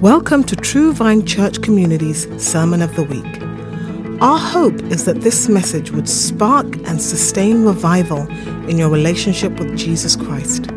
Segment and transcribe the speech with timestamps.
[0.00, 4.22] Welcome to True Vine Church Community's Sermon of the Week.
[4.22, 8.26] Our hope is that this message would spark and sustain revival
[8.66, 10.68] in your relationship with Jesus Christ.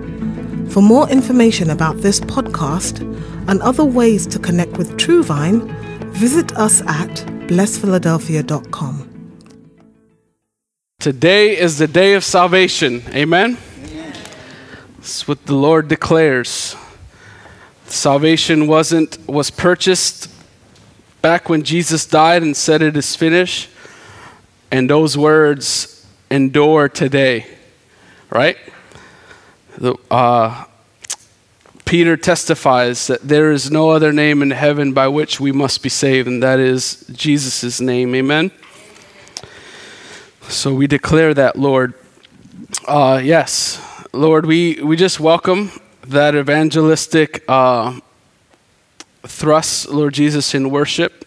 [0.73, 2.99] For more information about this podcast
[3.47, 5.69] and other ways to connect with True Vine,
[6.11, 9.39] visit us at blessphiladelphia.com.
[10.99, 13.01] Today is the day of salvation.
[13.15, 13.57] Amen?
[13.85, 14.13] Amen.
[14.97, 16.75] That's what the Lord declares.
[17.87, 20.29] Salvation wasn't was purchased
[21.21, 23.69] back when Jesus died and said it is finished.
[24.71, 27.45] And those words endure today.
[28.29, 28.57] Right?
[29.77, 30.65] The, uh,
[31.85, 35.89] Peter testifies that there is no other name in heaven by which we must be
[35.89, 38.15] saved, and that is Jesus' name.
[38.15, 38.51] Amen?
[40.47, 41.93] So we declare that, Lord.
[42.87, 43.79] Uh, yes,
[44.11, 45.71] Lord, we, we just welcome
[46.07, 47.99] that evangelistic uh,
[49.25, 51.25] thrust, Lord Jesus, in worship.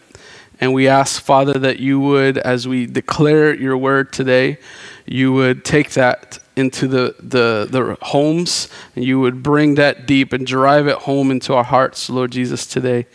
[0.60, 4.58] And we ask, Father, that you would, as we declare your word today,
[5.04, 10.32] you would take that into the, the, the homes and you would bring that deep
[10.32, 13.06] and drive it home into our hearts, Lord Jesus, today.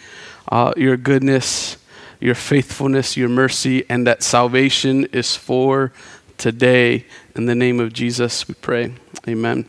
[0.48, 1.78] Uh, your goodness,
[2.20, 5.92] your faithfulness, your mercy, and that salvation is for
[6.38, 7.06] today.
[7.36, 8.94] In the name of Jesus, we pray.
[9.28, 9.68] Amen.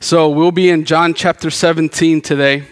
[0.00, 2.62] So we'll be in John chapter 17 today.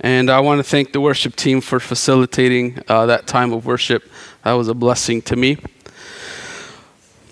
[0.00, 4.04] And I want to thank the worship team for facilitating uh, that time of worship.
[4.42, 5.58] That was a blessing to me.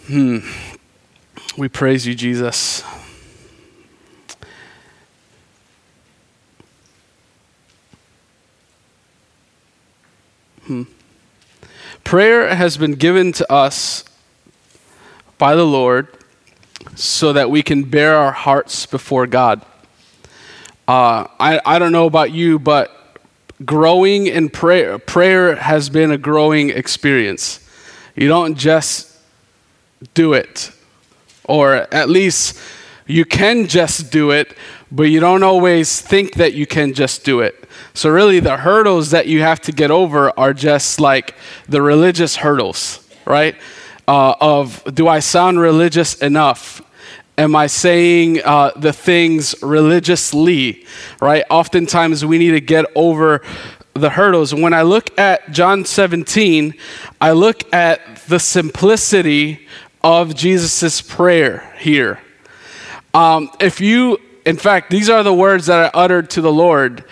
[0.08, 0.40] Hmm.
[1.56, 2.82] We praise you, Jesus.
[10.66, 10.82] Hmm.
[12.04, 14.04] Prayer has been given to us
[15.38, 16.08] by the Lord
[16.94, 19.64] so that we can bear our hearts before God.
[20.86, 23.18] Uh, I, I don't know about you, but
[23.64, 27.60] growing in prayer, prayer has been a growing experience.
[28.14, 29.16] You don't just
[30.12, 30.70] do it,
[31.44, 32.58] or at least
[33.06, 34.56] you can just do it,
[34.90, 37.68] but you don't always think that you can just do it.
[37.94, 41.34] So, really, the hurdles that you have to get over are just like
[41.68, 43.56] the religious hurdles, right?
[44.06, 46.82] Uh, of do I sound religious enough?
[47.36, 50.86] Am I saying uh, the things religiously,
[51.20, 51.44] right?
[51.50, 53.40] Oftentimes we need to get over
[53.94, 54.54] the hurdles.
[54.54, 56.74] When I look at John 17,
[57.20, 59.66] I look at the simplicity
[60.02, 62.20] of Jesus' prayer here.
[63.14, 67.04] Um, if you, in fact, these are the words that I uttered to the Lord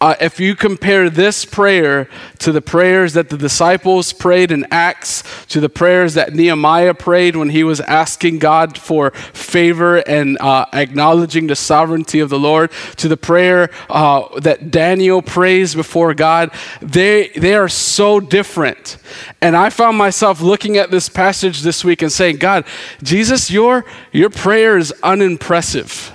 [0.00, 5.22] uh, if you compare this prayer to the prayers that the disciples prayed in Acts,
[5.46, 10.66] to the prayers that Nehemiah prayed when he was asking God for favor and uh,
[10.72, 16.50] acknowledging the sovereignty of the Lord, to the prayer uh, that Daniel prays before God,
[16.82, 18.98] they, they are so different.
[19.40, 22.64] And I found myself looking at this passage this week and saying, God,
[23.02, 26.13] Jesus, your, your prayer is unimpressive.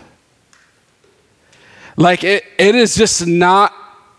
[1.99, 3.73] Like it, it is just not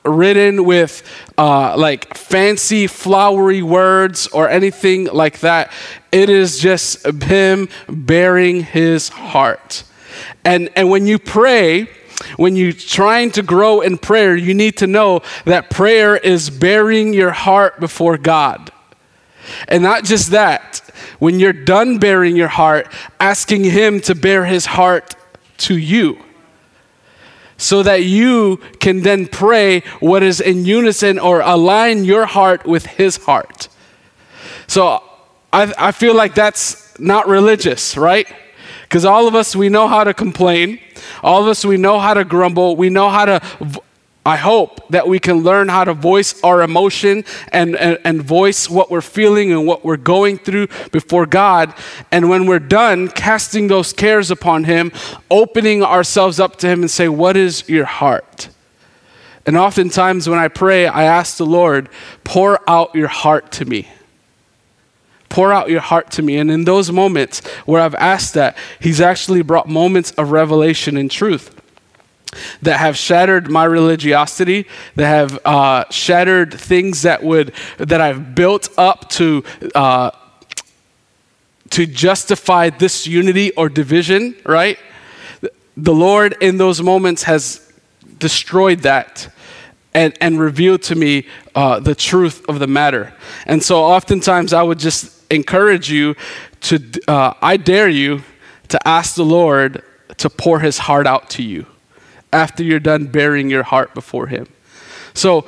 [0.04, 1.02] written with
[1.38, 5.72] uh, like fancy flowery words or anything like that.
[6.12, 9.84] It is just him bearing his heart.
[10.44, 11.88] And, and when you pray,
[12.36, 17.14] when you're trying to grow in prayer, you need to know that prayer is bearing
[17.14, 18.70] your heart before God.
[19.68, 20.80] And not just that,
[21.18, 25.14] when you're done bearing your heart, asking Him to bear His heart
[25.58, 26.18] to you
[27.60, 32.86] so that you can then pray what is in unison or align your heart with
[32.86, 33.68] His heart.
[34.66, 35.04] So
[35.52, 38.26] I, I feel like that's not religious, right?
[38.82, 40.80] Because all of us, we know how to complain.
[41.22, 42.76] All of us, we know how to grumble.
[42.76, 43.82] We know how to
[44.24, 48.68] I hope that we can learn how to voice our emotion and, and, and, voice
[48.68, 51.72] what we're feeling and what we're going through before God.
[52.12, 54.92] And when we're done casting those cares upon Him,
[55.30, 58.50] opening ourselves up to Him and say, What is your heart?
[59.46, 61.88] And oftentimes when I pray, I ask the Lord,
[62.22, 63.88] Pour out your heart to me.
[65.30, 66.36] Pour out your heart to me.
[66.36, 71.10] And in those moments where I've asked that, He's actually brought moments of revelation and
[71.10, 71.56] truth
[72.62, 74.66] that have shattered my religiosity,
[74.96, 79.42] that have uh, shattered things that would that I've built up to
[79.74, 80.10] uh,
[81.70, 84.36] to justify this unity or division.
[84.44, 84.78] Right,
[85.76, 87.72] the Lord in those moments has
[88.18, 89.32] destroyed that.
[89.92, 93.12] And, and revealed to me uh, the truth of the matter.
[93.44, 96.14] And so oftentimes I would just encourage you
[96.60, 96.78] to,
[97.08, 98.22] uh, I dare you
[98.68, 99.82] to ask the Lord
[100.18, 101.66] to pour his heart out to you
[102.32, 104.46] after you're done bearing your heart before Him.
[105.14, 105.46] So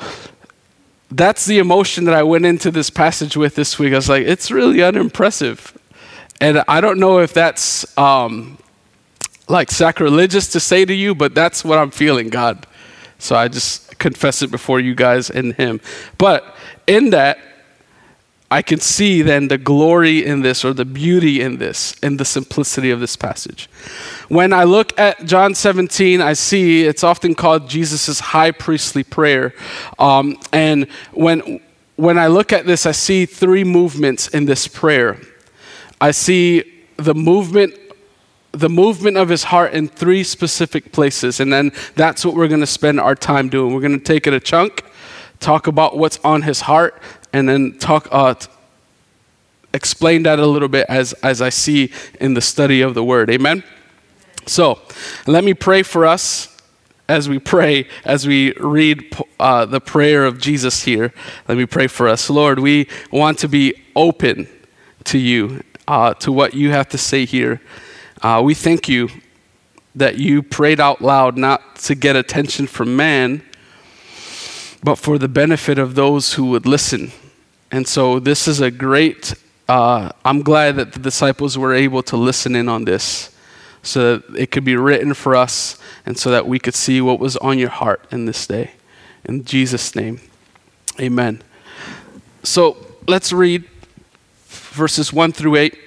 [1.11, 3.93] that's the emotion that I went into this passage with this week.
[3.93, 5.77] I was like, it's really unimpressive.
[6.41, 8.59] And I don't know if that's um,
[9.49, 12.67] like sacrilegious to say to you, but that's what I'm feeling, God.
[13.19, 15.81] So I just confess it before you guys and Him.
[16.19, 16.57] But
[16.87, 17.39] in that,
[18.53, 22.25] I can see then the glory in this or the beauty in this, in the
[22.27, 23.71] simplicity of this passage.
[24.29, 29.55] When I look at John 17, I see it's often called Jesus' high priestly prayer.
[29.99, 31.63] Um, and when,
[31.97, 35.19] when I look at this, I see three movements in this prayer.
[35.99, 37.75] I see the movement
[38.55, 41.41] the movement of his heart in three specific places.
[41.41, 43.73] And then that's what we're going to spend our time doing.
[43.73, 44.85] We're going to take it a chunk,
[45.41, 47.01] talk about what's on his heart,
[47.33, 48.35] and then talk, uh,
[49.73, 53.31] explain that a little bit as, as I see in the study of the word.
[53.31, 53.65] Amen?
[54.47, 54.81] So
[55.27, 56.49] let me pray for us
[57.09, 61.13] as we pray, as we read uh, the prayer of Jesus here.
[61.49, 62.31] Let me pray for us.
[62.31, 64.49] Lord, we want to be open
[65.05, 67.61] to you, uh, to what you have to say here.
[68.21, 69.09] Uh, we thank you
[69.95, 73.43] that you prayed out loud not to get attention from man,
[74.83, 77.13] but for the benefit of those who would listen.
[77.73, 79.35] And so this is a great,
[79.69, 83.35] uh, I'm glad that the disciples were able to listen in on this
[83.83, 87.19] so that it could be written for us and so that we could see what
[87.19, 88.73] was on your heart in this day.
[89.25, 90.21] In Jesus' name,
[91.01, 91.43] amen.
[92.45, 92.77] So
[93.09, 93.65] let's read
[94.47, 95.79] verses 1 through 8.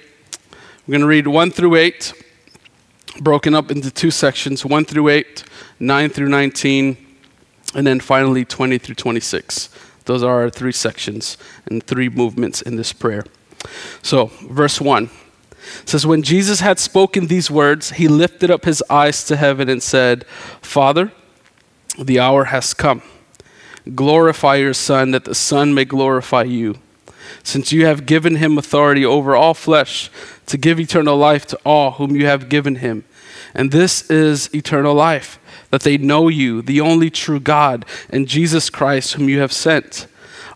[0.86, 2.12] We're going to read 1 through 8
[3.20, 5.44] broken up into two sections 1 through 8,
[5.80, 6.96] 9 through 19,
[7.74, 9.68] and then finally 20 through 26.
[10.06, 11.36] Those are our three sections
[11.66, 13.24] and three movements in this prayer.
[14.02, 15.10] So, verse 1
[15.84, 19.82] says, When Jesus had spoken these words, he lifted up his eyes to heaven and
[19.82, 20.24] said,
[20.62, 21.12] Father,
[21.98, 23.02] the hour has come.
[23.94, 26.78] Glorify your Son, that the Son may glorify you
[27.42, 30.10] since you have given him authority over all flesh
[30.46, 33.04] to give eternal life to all whom you have given him.
[33.54, 35.38] And this is eternal life,
[35.70, 40.06] that they know you, the only true God, and Jesus Christ, whom you have sent.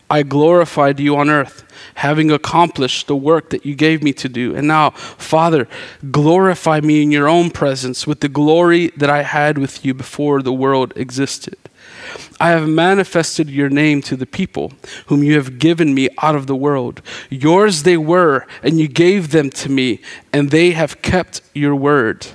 [0.09, 1.63] I glorified you on earth,
[1.95, 4.53] having accomplished the work that you gave me to do.
[4.55, 5.69] And now, Father,
[6.11, 10.41] glorify me in your own presence with the glory that I had with you before
[10.41, 11.55] the world existed.
[12.41, 14.73] I have manifested your name to the people
[15.05, 17.01] whom you have given me out of the world.
[17.29, 20.01] Yours they were, and you gave them to me,
[20.33, 22.27] and they have kept your word.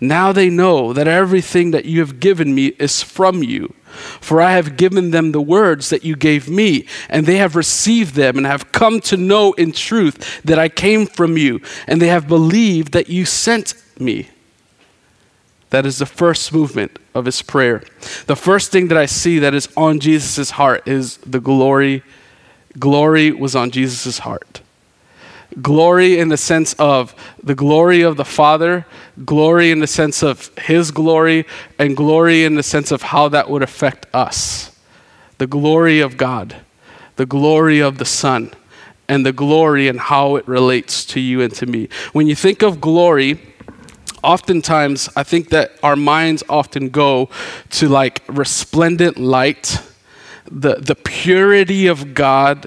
[0.00, 3.74] Now they know that everything that you have given me is from you.
[4.20, 8.14] For I have given them the words that you gave me, and they have received
[8.14, 12.08] them and have come to know in truth that I came from you, and they
[12.08, 14.28] have believed that you sent me.
[15.70, 17.82] That is the first movement of his prayer.
[18.26, 22.02] The first thing that I see that is on Jesus' heart is the glory.
[22.78, 24.60] Glory was on Jesus' heart.
[25.62, 28.86] Glory in the sense of the glory of the Father,
[29.24, 31.46] glory in the sense of His glory,
[31.78, 34.76] and glory in the sense of how that would affect us.
[35.38, 36.56] The glory of God,
[37.16, 38.52] the glory of the Son,
[39.08, 41.88] and the glory and how it relates to you and to me.
[42.12, 43.40] When you think of glory,
[44.22, 47.30] oftentimes, I think that our minds often go
[47.70, 49.80] to like resplendent light,
[50.50, 52.66] the, the purity of God,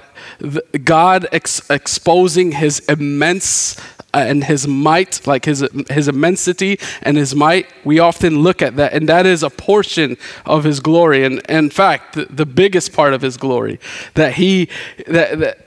[0.84, 3.78] God ex- exposing his immense
[4.12, 8.76] uh, and his might, like his, his immensity and his might, we often look at
[8.76, 11.24] that, and that is a portion of his glory.
[11.24, 13.78] And, in fact, the, the, biggest part of his glory,
[14.14, 14.68] that he,
[15.06, 15.66] that, that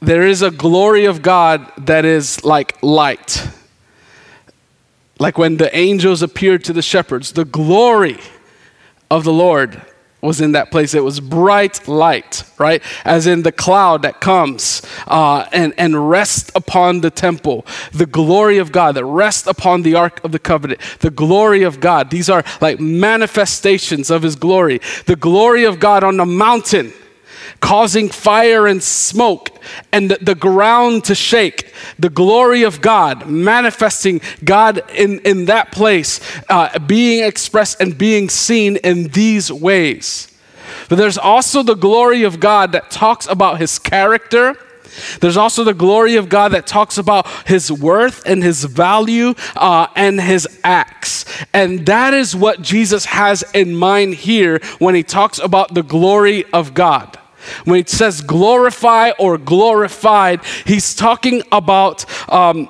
[0.00, 3.48] there is a glory of God that is like light
[5.20, 8.18] like when the angels appeared to the shepherds, the glory
[9.10, 9.82] of the Lord
[10.20, 10.94] was in that place.
[10.94, 12.82] It was bright light, right?
[13.04, 17.66] As in the cloud that comes uh, and, and rests upon the temple.
[17.92, 20.80] The glory of God that rests upon the Ark of the Covenant.
[21.00, 22.10] The glory of God.
[22.10, 24.80] These are like manifestations of His glory.
[25.06, 26.92] The glory of God on the mountain
[27.60, 29.50] causing fire and smoke
[29.92, 31.72] and the, the, ground to shake.
[31.98, 38.28] The glory of God, manifesting God in, in that place, uh, being expressed and being
[38.28, 40.30] seen in these ways.
[40.88, 44.56] But there's also the glory of God that talks about his character.
[45.20, 49.86] There's also the glory of God that talks about his worth and his value uh,
[49.94, 51.24] and his acts.
[51.52, 56.44] And that is what Jesus has in mind here when he talks about the glory
[56.52, 57.19] of God.
[57.64, 62.68] When it says glorify or glorified, he's talking about um,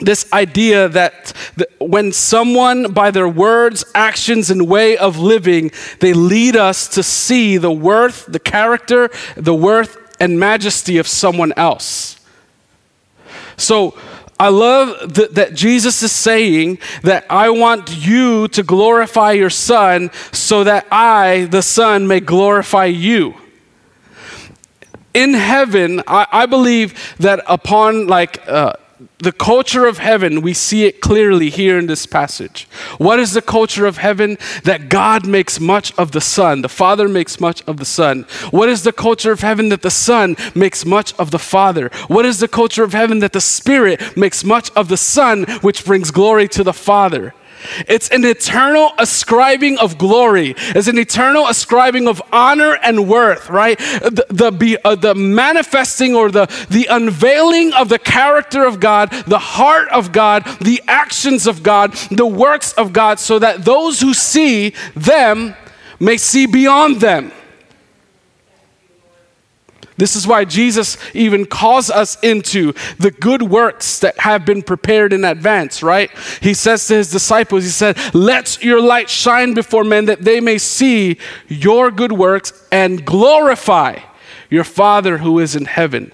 [0.00, 5.70] this idea that the, when someone, by their words, actions, and way of living,
[6.00, 11.52] they lead us to see the worth, the character, the worth, and majesty of someone
[11.56, 12.18] else.
[13.56, 13.96] So,
[14.38, 20.10] I love th- that Jesus is saying that I want you to glorify your Son
[20.30, 23.34] so that I, the Son, may glorify you
[25.16, 28.74] in heaven, I, I, believe that upon like uh,
[29.18, 32.68] the culture of heaven, we see it clearly here in this passage.
[32.98, 34.36] What is the culture of heaven?
[34.64, 36.60] That God makes much of the Son.
[36.60, 38.26] The Father makes much of the Son.
[38.50, 39.70] What is the culture of heaven?
[39.70, 41.90] That the Son makes much of the Father.
[42.08, 43.20] What is the culture of heaven?
[43.20, 47.32] That the Spirit makes much of the Son, which brings glory to the Father.
[47.88, 50.54] It's an eternal ascribing of glory.
[50.58, 53.78] It's an eternal ascribing of honor and worth, right?
[53.78, 59.38] The, the, uh, the manifesting or the, the unveiling of the character of God, the
[59.38, 64.14] heart of God, the actions of God, the works of God, so that those who
[64.14, 65.54] see them
[65.98, 67.32] may see beyond them.
[69.96, 75.12] This is why Jesus even calls us into the good works that have been prepared
[75.12, 76.10] in advance, right?
[76.40, 80.40] He says to his disciples, He said, Let your light shine before men that they
[80.40, 84.00] may see your good works and glorify
[84.50, 86.12] your Father who is in heaven.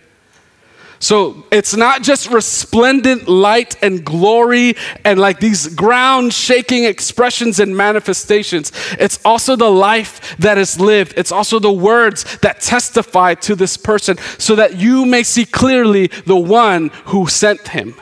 [1.02, 7.76] So it's not just resplendent light and glory and like these ground shaking expressions and
[7.76, 8.71] manifestations.
[9.00, 11.14] It's also the life that is lived.
[11.16, 16.06] It's also the words that testify to this person so that you may see clearly
[16.25, 18.00] the one who sent him.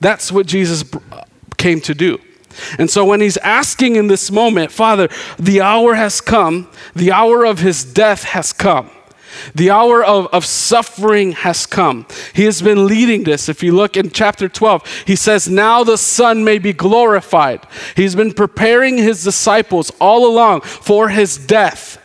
[0.00, 1.24] That's what Jesus uh,
[1.58, 2.18] came to do.
[2.78, 7.44] And so when he's asking in this moment, Father, the hour has come, the hour
[7.44, 8.90] of his death has come.
[9.54, 12.06] The hour of, of suffering has come.
[12.34, 13.48] He has been leading this.
[13.48, 17.66] If you look in chapter 12, he says, Now the Son may be glorified.
[17.96, 22.00] He's been preparing his disciples all along for his death.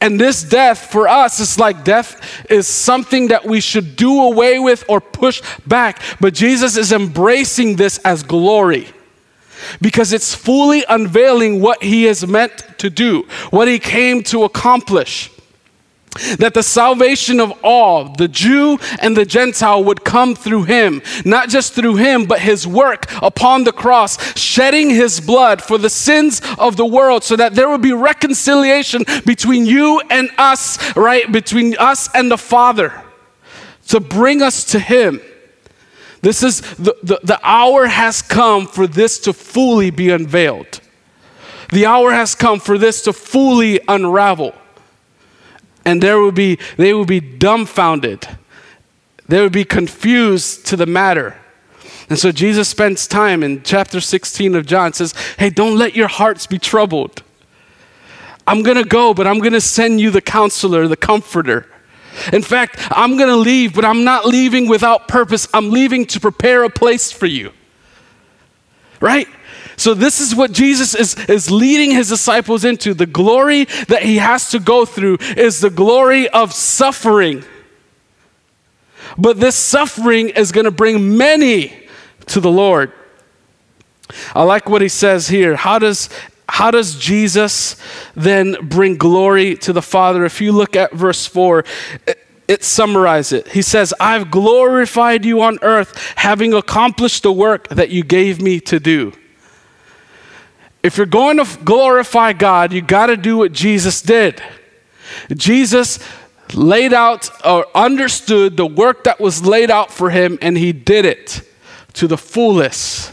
[0.00, 4.58] And this death for us is like death is something that we should do away
[4.58, 6.02] with or push back.
[6.20, 8.88] But Jesus is embracing this as glory
[9.80, 15.30] because it's fully unveiling what he is meant to do, what he came to accomplish
[16.38, 21.02] that the salvation of all, the Jew and the Gentile, would come through him.
[21.24, 25.90] Not just through him, but his work upon the cross, shedding his blood for the
[25.90, 31.30] sins of the world, so that there would be reconciliation between you and us, right?
[31.30, 33.02] Between us and the Father,
[33.88, 35.20] to bring us to him.
[36.20, 40.80] This is the, the, the hour has come for this to fully be unveiled.
[41.70, 44.54] The hour has come for this to fully unravel
[45.84, 48.28] and there would be, they would be dumbfounded.
[49.28, 51.36] They would be confused to the matter.
[52.08, 56.08] And so Jesus spends time in chapter 16 of John, says, Hey, don't let your
[56.08, 57.22] hearts be troubled.
[58.46, 61.66] I'm going to go, but I'm going to send you the counselor, the comforter.
[62.32, 65.48] In fact, I'm going to leave, but I'm not leaving without purpose.
[65.54, 67.52] I'm leaving to prepare a place for you.
[69.00, 69.28] Right?
[69.76, 72.94] So, this is what Jesus is, is leading his disciples into.
[72.94, 77.44] The glory that he has to go through is the glory of suffering.
[79.18, 81.86] But this suffering is going to bring many
[82.26, 82.92] to the Lord.
[84.34, 85.56] I like what he says here.
[85.56, 86.08] How does
[86.48, 87.76] how does Jesus
[88.14, 90.26] then bring glory to the Father?
[90.26, 91.64] If you look at verse 4,
[92.06, 93.48] it, it summarizes it.
[93.48, 98.60] He says, I've glorified you on earth, having accomplished the work that you gave me
[98.60, 99.14] to do.
[100.82, 104.42] If you're going to glorify God, you got to do what Jesus did.
[105.32, 105.98] Jesus
[106.54, 111.04] laid out or understood the work that was laid out for him, and he did
[111.04, 111.42] it
[111.94, 113.12] to the fullest.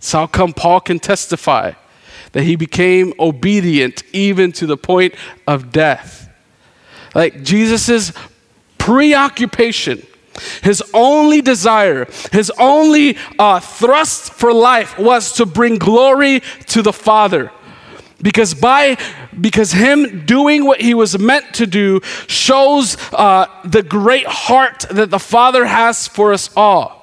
[0.00, 1.72] So, how come Paul can testify
[2.32, 5.14] that he became obedient even to the point
[5.46, 6.28] of death?
[7.14, 8.12] Like Jesus'
[8.76, 10.06] preoccupation
[10.62, 16.92] his only desire, his only uh, thrust for life was to bring glory to the
[16.92, 17.50] Father.
[18.20, 18.98] Because by
[19.40, 25.10] because him doing what he was meant to do shows uh, the great heart that
[25.10, 26.98] the Father has for us all.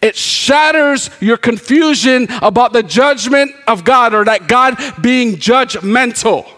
[0.00, 6.50] It shatters your confusion about the judgment of God or that God being judgmental.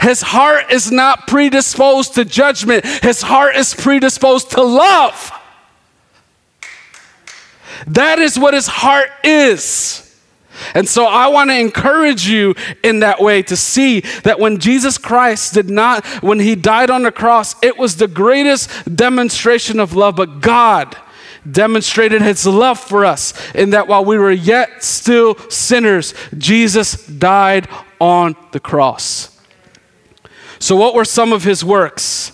[0.00, 5.32] His heart is not predisposed to judgment, his heart is predisposed to love.
[7.86, 10.00] That is what his heart is.
[10.74, 14.98] And so I want to encourage you in that way to see that when Jesus
[14.98, 19.94] Christ did not, when he died on the cross, it was the greatest demonstration of
[19.94, 20.96] love, but God
[21.50, 27.68] demonstrated his love for us in that while we were yet still sinners, Jesus died
[28.00, 29.33] on the cross.
[30.58, 32.32] So, what were some of his works?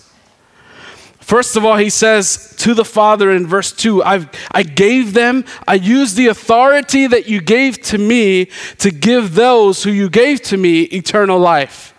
[1.19, 5.45] First of all, he says to the Father in verse 2 i I gave them,
[5.65, 8.49] I used the authority that you gave to me
[8.79, 11.93] to give those who you gave to me eternal life.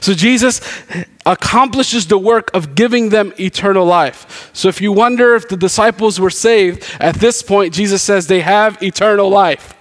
[0.00, 0.60] So Jesus
[1.26, 4.50] accomplishes the work of giving them eternal life.
[4.54, 8.40] So if you wonder if the disciples were saved, at this point, Jesus says they
[8.40, 9.74] have eternal life,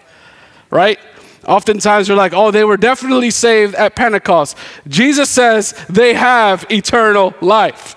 [0.70, 1.00] right?
[1.48, 4.58] Oftentimes we're like, oh, they were definitely saved at Pentecost.
[4.88, 7.96] Jesus says they have eternal life.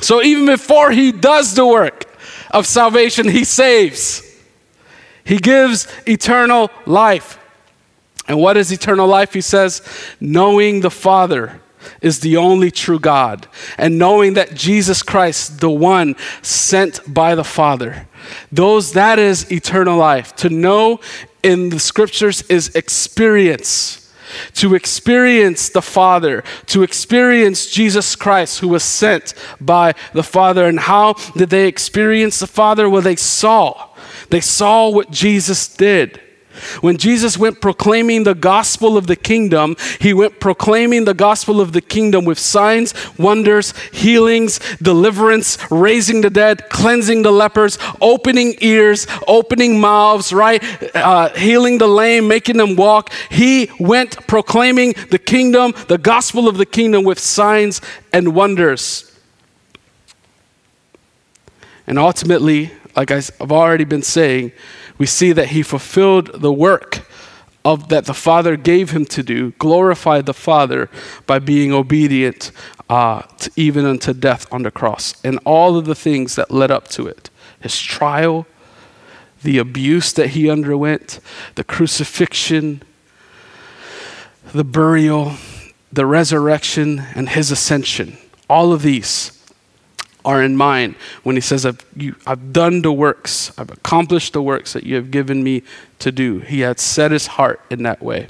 [0.00, 2.06] So even before he does the work
[2.50, 4.22] of salvation, he saves.
[5.24, 7.38] He gives eternal life.
[8.28, 9.32] And what is eternal life?
[9.32, 9.82] He says,
[10.20, 11.60] knowing the Father
[12.00, 13.46] is the only true God,
[13.78, 18.06] and knowing that Jesus Christ, the one sent by the Father,
[18.52, 20.34] those that is eternal life.
[20.36, 21.00] To know
[21.42, 24.00] in the scriptures is experience
[24.54, 30.66] to experience the Father, to experience Jesus Christ who was sent by the Father.
[30.66, 32.88] And how did they experience the Father?
[32.88, 33.88] Well, they saw.
[34.30, 36.20] They saw what Jesus did.
[36.80, 41.72] When Jesus went proclaiming the gospel of the kingdom, he went proclaiming the gospel of
[41.72, 49.06] the kingdom with signs, wonders, healings, deliverance, raising the dead, cleansing the lepers, opening ears,
[49.28, 50.62] opening mouths, right?
[50.94, 53.12] Uh, healing the lame, making them walk.
[53.30, 57.80] He went proclaiming the kingdom, the gospel of the kingdom with signs
[58.12, 59.06] and wonders.
[61.86, 64.52] And ultimately, like I've already been saying,
[64.98, 67.06] we see that he fulfilled the work
[67.64, 70.88] of that the Father gave him to do, glorified the Father
[71.26, 72.52] by being obedient
[72.88, 76.70] uh, to, even unto death on the cross, and all of the things that led
[76.70, 77.30] up to it.
[77.60, 78.46] His trial,
[79.42, 81.20] the abuse that he underwent,
[81.54, 82.82] the crucifixion,
[84.52, 85.34] the burial,
[85.92, 88.16] the resurrection, and his ascension.
[88.48, 89.39] All of these
[90.24, 94.42] are in mind when he says, I've, you, I've done the works, I've accomplished the
[94.42, 95.62] works that you have given me
[96.00, 96.40] to do.
[96.40, 98.28] He had set his heart in that way.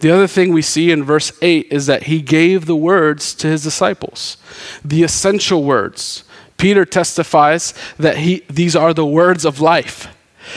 [0.00, 3.48] The other thing we see in verse 8 is that he gave the words to
[3.48, 4.36] his disciples,
[4.84, 6.24] the essential words.
[6.56, 10.08] Peter testifies that he, these are the words of life.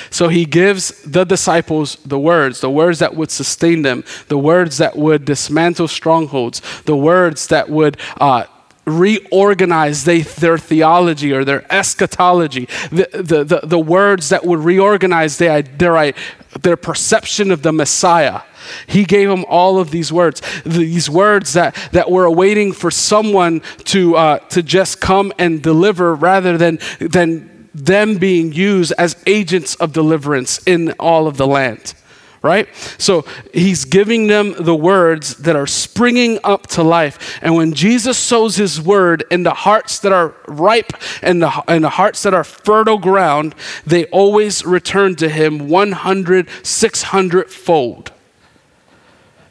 [0.10, 4.78] So he gives the disciples the words, the words that would sustain them, the words
[4.78, 8.45] that would dismantle strongholds, the words that would uh,
[8.89, 15.38] reorganize they, their theology or their eschatology, the, the, the, the words that would reorganize
[15.38, 16.13] their, their,
[16.62, 18.41] their perception of the Messiah.
[18.88, 23.62] He gave them all of these words, these words that, that were awaiting for someone
[23.86, 29.75] to, uh, to just come and deliver rather than, than them being used as agents
[29.75, 31.93] of deliverance in all of the land
[32.41, 32.73] right?
[32.97, 37.39] So he's giving them the words that are springing up to life.
[37.41, 41.84] And when Jesus sows his word in the hearts that are ripe and the, and
[41.84, 48.12] the hearts that are fertile ground, they always return to him 100, 600 fold.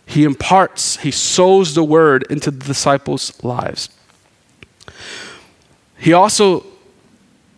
[0.07, 3.91] He imparts, he sows the word into the disciples' lives.
[5.99, 6.65] He also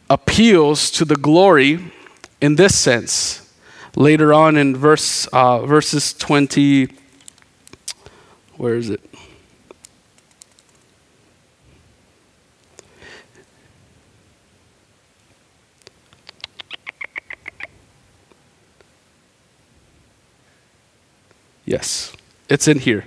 [0.08, 1.92] appeals to the glory
[2.40, 3.39] in this sense
[3.96, 6.88] later on in verse uh, verses 20
[8.56, 9.00] where is it?
[21.64, 22.14] Yes
[22.48, 23.06] it's in here.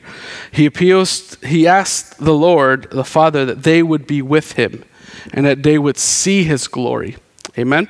[0.51, 4.85] He appeals he asked the lord the father that they would be with him
[5.33, 7.17] and that they would see his glory.
[7.57, 7.89] Amen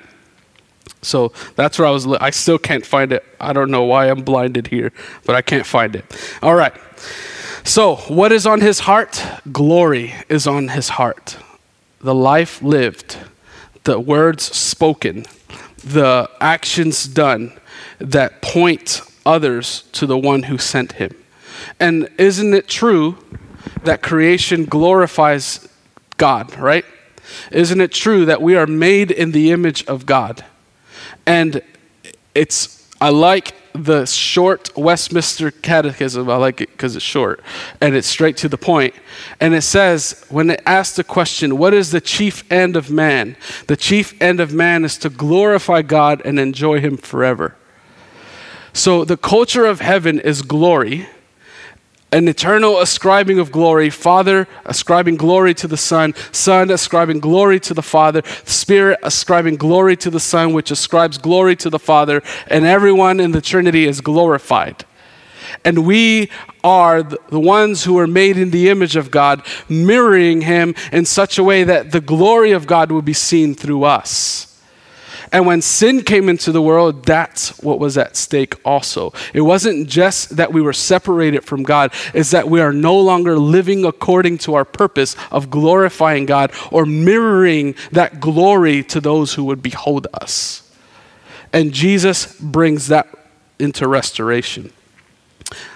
[1.04, 2.08] so that's where I was.
[2.08, 3.24] I still can't find it.
[3.40, 4.92] I don't know why I'm blinded here,
[5.26, 6.06] but I can't find it.
[6.42, 6.74] All right.
[7.64, 9.24] So, what is on his heart?
[9.52, 11.38] Glory is on his heart.
[12.02, 13.18] The life lived,
[13.86, 15.26] the words spoken,
[15.78, 17.54] the actions done
[18.00, 21.16] that point others to the one who sent him.
[21.80, 23.18] And isn't it true
[23.84, 25.68] that creation glorifies
[26.18, 26.86] God, right?
[27.52, 30.44] Isn't it true that we are made in the image of God?
[31.26, 31.62] And
[32.36, 36.30] it's, I like the short Westminster Catechism.
[36.30, 37.42] I like it because it's short
[37.82, 38.94] and it's straight to the point.
[39.40, 43.36] And it says, when it asks the question, what is the chief end of man?
[43.68, 47.56] The chief end of man is to glorify God and enjoy Him forever.
[48.74, 51.08] So the culture of heaven is glory.
[52.14, 57.74] An eternal ascribing of glory, Father ascribing glory to the Son, Son ascribing glory to
[57.74, 62.66] the Father, Spirit ascribing glory to the Son, which ascribes glory to the Father, and
[62.66, 64.86] everyone in the Trinity is glorified.
[65.66, 66.30] And we
[66.64, 71.40] are the ones who are made in the image of God, mirroring Him in such
[71.40, 74.53] a way that the glory of God will be seen through us.
[75.34, 79.12] And when sin came into the world, that's what was at stake also.
[79.34, 83.40] It wasn't just that we were separated from God, it's that we are no longer
[83.40, 89.44] living according to our purpose of glorifying God or mirroring that glory to those who
[89.46, 90.72] would behold us.
[91.52, 93.08] And Jesus brings that
[93.58, 94.72] into restoration.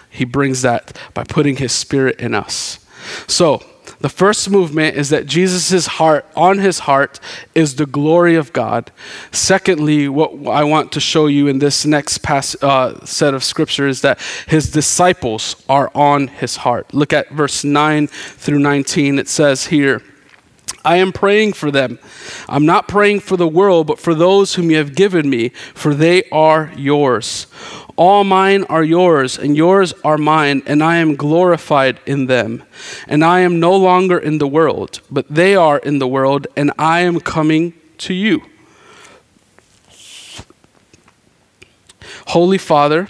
[0.09, 2.85] He brings that by putting his spirit in us.
[3.27, 3.63] So,
[3.99, 7.19] the first movement is that Jesus' heart, on his heart,
[7.55, 8.91] is the glory of God.
[9.31, 13.87] Secondly, what I want to show you in this next pass, uh, set of scripture
[13.87, 16.93] is that his disciples are on his heart.
[16.93, 19.17] Look at verse 9 through 19.
[19.17, 20.03] It says here,
[20.87, 21.99] I am praying for them.
[22.47, 25.93] I'm not praying for the world, but for those whom you have given me, for
[25.93, 27.47] they are yours.
[27.97, 32.63] All mine are yours, and yours are mine, and I am glorified in them.
[33.05, 36.71] And I am no longer in the world, but they are in the world, and
[36.79, 38.43] I am coming to you.
[42.27, 43.09] Holy Father,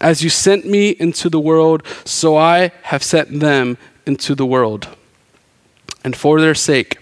[0.00, 4.88] As you sent me into the world, so I have sent them into the world.
[6.04, 6.98] And for their sake,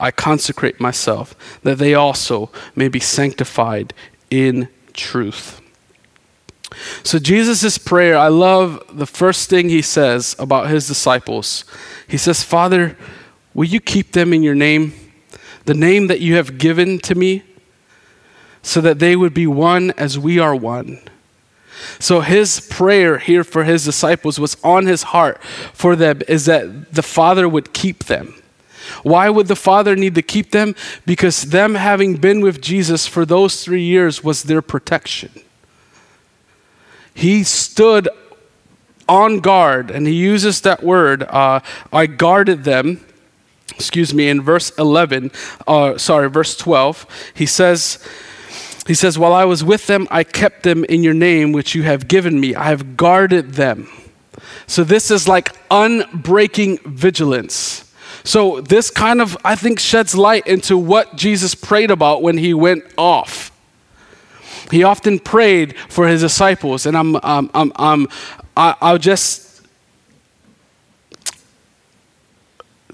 [0.00, 3.92] I consecrate myself, that they also may be sanctified
[4.30, 5.60] in truth.
[7.02, 11.64] So, Jesus' prayer, I love the first thing he says about his disciples.
[12.08, 12.96] He says, Father,
[13.56, 14.92] Will you keep them in your name,
[15.64, 17.42] the name that you have given to me,
[18.60, 21.00] so that they would be one as we are one?
[21.98, 26.92] So his prayer here for his disciples was on his heart for them is that
[26.92, 28.34] the Father would keep them.
[29.02, 30.74] Why would the Father need to keep them?
[31.04, 35.30] Because them having been with Jesus for those three years was their protection.
[37.12, 38.08] He stood
[39.08, 41.60] on guard, and he uses that word, uh,
[41.92, 43.06] I guarded them
[43.76, 45.30] excuse me, in verse 11,
[45.66, 47.98] uh, sorry, verse 12, he says,
[48.86, 51.82] he says, While I was with them, I kept them in your name, which you
[51.82, 52.54] have given me.
[52.54, 53.88] I have guarded them.
[54.66, 57.92] So this is like unbreaking vigilance.
[58.24, 62.54] So this kind of, I think, sheds light into what Jesus prayed about when he
[62.54, 63.52] went off.
[64.70, 68.08] He often prayed for his disciples, and I'm, I'm, I'm, I'm
[68.56, 69.62] I'll just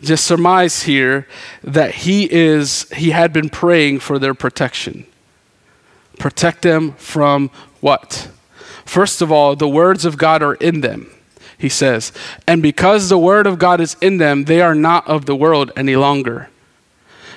[0.02, 1.28] just surmise here
[1.62, 5.06] that he is he had been praying for their protection.
[6.18, 8.30] Protect them from what?
[8.84, 11.10] First of all, the words of God are in them.
[11.58, 12.12] He says,
[12.46, 15.70] and because the word of God is in them, they are not of the world
[15.76, 16.48] any longer.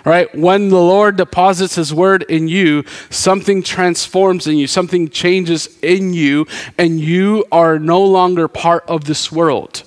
[0.04, 0.34] Right?
[0.36, 6.14] When the Lord deposits his word in you, something transforms in you, something changes in
[6.14, 6.46] you,
[6.78, 9.84] and you are no longer part of this world.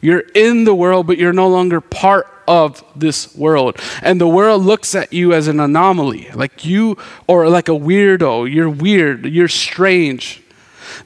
[0.00, 3.78] You're in the world, but you're no longer part of this world.
[4.02, 8.52] And the world looks at you as an anomaly, like you, or like a weirdo.
[8.52, 10.42] You're weird, you're strange.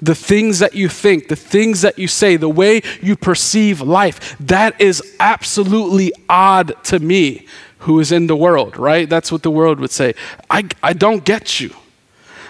[0.01, 4.37] The things that you think, the things that you say, the way you perceive life,
[4.41, 7.47] that is absolutely odd to me
[7.81, 9.07] who is in the world, right?
[9.07, 10.15] That's what the world would say.
[10.49, 11.75] I, I don't get you.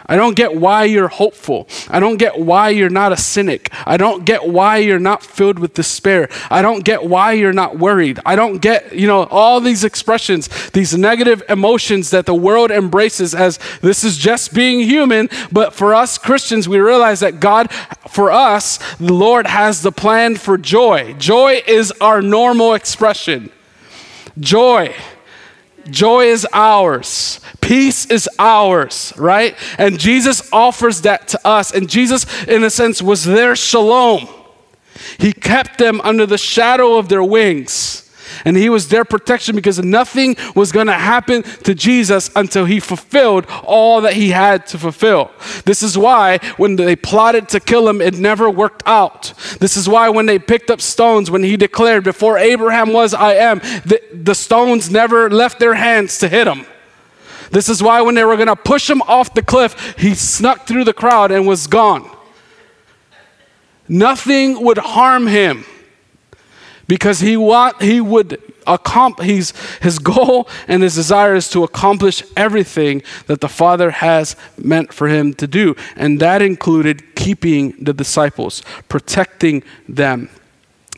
[0.06, 1.66] I don't get why you're hopeful.
[1.88, 3.70] I don't get why you're not a cynic.
[3.86, 6.28] I don't get why you're not filled with despair.
[6.50, 8.20] I don't get why you're not worried.
[8.26, 13.34] I don't get, you know, all these expressions, these negative emotions that the world embraces
[13.34, 15.30] as this is just being human.
[15.50, 17.72] But for us Christians, we realize that God,
[18.08, 21.14] for us, the Lord has the plan for joy.
[21.14, 23.50] Joy is our normal expression.
[24.38, 24.94] Joy
[25.90, 27.40] Joy is ours.
[27.60, 29.56] Peace is ours, right?
[29.78, 31.72] And Jesus offers that to us.
[31.72, 34.28] And Jesus, in a sense, was their shalom.
[35.18, 38.03] He kept them under the shadow of their wings.
[38.44, 42.78] And he was their protection because nothing was going to happen to Jesus until he
[42.78, 45.30] fulfilled all that he had to fulfill.
[45.64, 49.32] This is why when they plotted to kill him, it never worked out.
[49.60, 53.34] This is why when they picked up stones, when he declared, Before Abraham was, I
[53.34, 56.66] am, the, the stones never left their hands to hit him.
[57.50, 60.66] This is why when they were going to push him off the cliff, he snuck
[60.66, 62.10] through the crowd and was gone.
[63.88, 65.64] Nothing would harm him
[66.86, 73.02] because he want he would accomplish his goal and his desire is to accomplish everything
[73.26, 75.74] that the father has meant for him to do.
[75.96, 80.30] And that included keeping the disciples protecting them.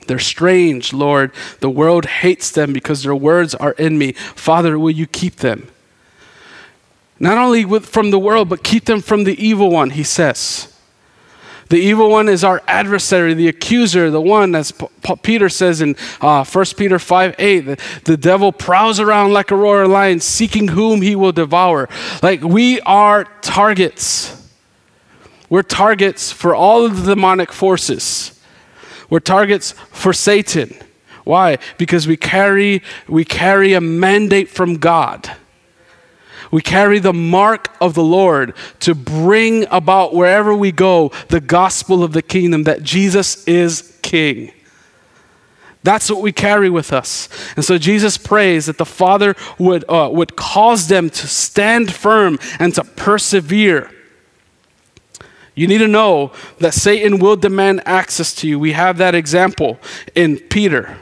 [0.07, 1.33] They're strange lord.
[1.61, 4.13] The world hates them because their words are in me.
[4.13, 5.69] Father will you keep them?
[7.19, 10.73] Not only with, from the world but keep them from the evil one he says
[11.69, 15.81] the evil one is our adversary, the accuser, the one, as P- P- Peter says
[15.81, 20.21] in uh, 1 Peter 5 8, the, the devil prowls around like a roaring lion,
[20.21, 21.89] seeking whom he will devour.
[22.23, 24.33] Like we are targets.
[25.49, 28.41] We're targets for all of the demonic forces.
[29.09, 30.75] We're targets for Satan.
[31.25, 31.59] Why?
[31.79, 35.31] Because we carry, we carry a mandate from God.
[36.51, 42.03] We carry the mark of the Lord to bring about wherever we go the gospel
[42.03, 44.53] of the kingdom that Jesus is king.
[45.83, 47.29] That's what we carry with us.
[47.55, 52.41] And so Jesus prays that the Father would, uh, would cause them to stand firm
[52.59, 53.91] and to persevere.
[55.55, 58.59] You need to know that Satan will demand access to you.
[58.59, 59.79] We have that example
[60.15, 60.99] in Peter.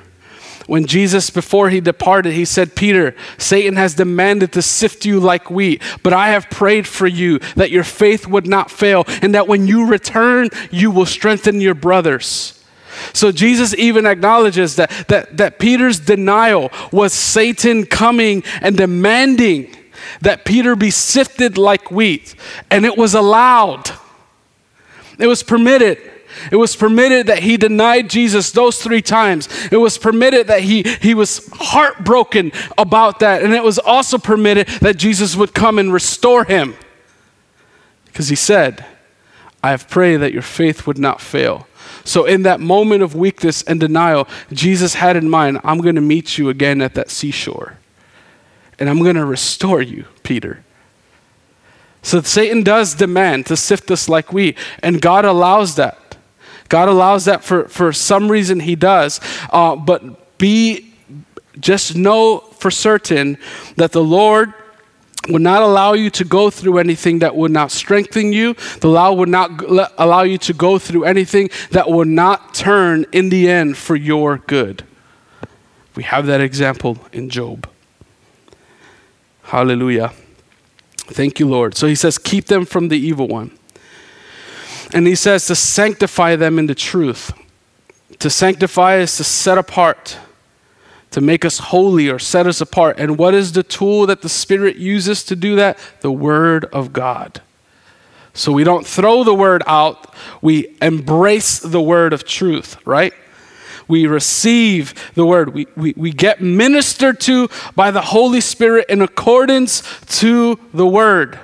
[0.66, 5.50] When Jesus, before he departed, he said, Peter, Satan has demanded to sift you like
[5.50, 9.46] wheat, but I have prayed for you that your faith would not fail, and that
[9.46, 12.64] when you return, you will strengthen your brothers.
[13.12, 19.74] So Jesus even acknowledges that, that, that Peter's denial was Satan coming and demanding
[20.20, 22.35] that Peter be sifted like wheat,
[22.70, 23.90] and it was allowed,
[25.18, 25.98] it was permitted.
[26.51, 29.49] It was permitted that he denied Jesus those three times.
[29.70, 33.42] It was permitted that he, he was heartbroken about that.
[33.42, 36.75] And it was also permitted that Jesus would come and restore him.
[38.07, 38.85] Because he said,
[39.62, 41.66] I have prayed that your faith would not fail.
[42.05, 46.03] So, in that moment of weakness and denial, Jesus had in mind, I'm going to
[46.03, 47.79] meet you again at that seashore.
[48.79, 50.62] And I'm going to restore you, Peter.
[52.03, 55.99] So, Satan does demand to sift us like wheat, and God allows that.
[56.68, 59.20] God allows that for, for some reason, He does.
[59.50, 60.92] Uh, but be,
[61.61, 63.38] just know for certain
[63.77, 64.55] that the Lord
[65.29, 68.55] would not allow you to go through anything that would not strengthen you.
[68.81, 69.62] The law would not
[69.98, 74.38] allow you to go through anything that would not turn in the end for your
[74.38, 74.85] good.
[75.96, 77.68] We have that example in Job.
[79.44, 80.12] Hallelujah.
[80.96, 81.77] Thank you, Lord.
[81.77, 83.57] So he says, Keep them from the evil one.
[84.94, 87.33] And he says to sanctify them in the truth.
[88.20, 90.16] To sanctify is to set apart,
[91.11, 93.00] to make us holy or set us apart.
[93.00, 95.78] And what is the tool that the Spirit uses to do that?
[96.00, 97.42] The Word of God.
[98.35, 103.12] So we don't throw the Word out, we embrace the Word of truth, right?
[103.88, 105.54] We receive the Word.
[105.54, 109.83] We, we, we get ministered to by the Holy Spirit in accordance
[110.20, 111.38] to the Word.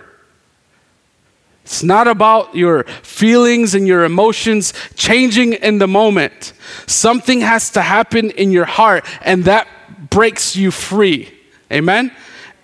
[1.71, 6.53] It's not about your feelings and your emotions changing in the moment.
[6.89, 9.69] Something has to happen in your heart, and that
[10.11, 11.33] breaks you free.
[11.73, 12.11] Amen?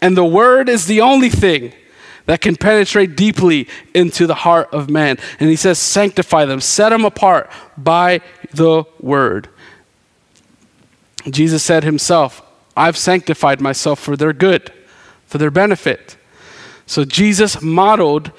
[0.00, 1.72] And the word is the only thing
[2.24, 5.18] that can penetrate deeply into the heart of man.
[5.38, 8.20] And he says, sanctify them, set them apart by
[8.52, 9.48] the word.
[11.30, 12.42] Jesus said himself,
[12.76, 14.72] I've sanctified myself for their good,
[15.26, 16.16] for their benefit.
[16.86, 18.32] So Jesus modeled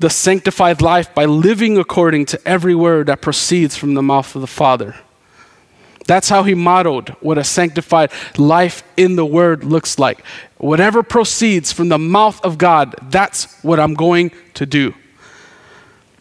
[0.00, 4.40] the sanctified life by living according to every word that proceeds from the mouth of
[4.40, 4.96] the Father.
[6.06, 10.24] That's how he modeled what a sanctified life in the Word looks like.
[10.56, 14.94] Whatever proceeds from the mouth of God, that's what I'm going to do.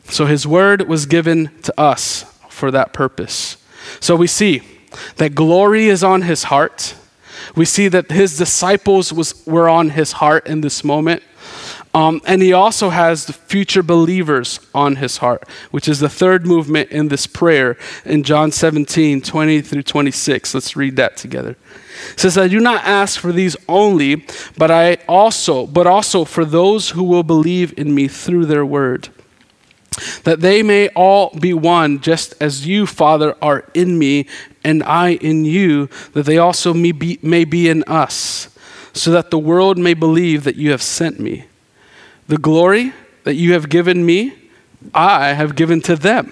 [0.04, 3.58] So his Word was given to us for that purpose.
[4.00, 4.62] So we see
[5.16, 6.96] that glory is on his heart.
[7.56, 11.24] We see that his disciples was, were on his heart in this moment.
[11.94, 16.46] Um, and he also has the future believers on his heart, which is the third
[16.46, 20.54] movement in this prayer in John 17, 20 through 26.
[20.54, 21.56] Let's read that together.
[22.12, 24.24] It says, I do not ask for these only,
[24.56, 29.10] but I also, but also for those who will believe in me through their word.
[30.24, 34.28] That they may all be one, just as you, Father, are in me,
[34.64, 38.56] and I in you, that they also may be, may be in us,
[38.94, 41.49] so that the world may believe that you have sent me.
[42.30, 44.34] The glory that you have given me,
[44.94, 46.32] I have given to them.